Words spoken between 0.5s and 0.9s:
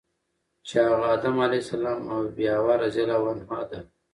چی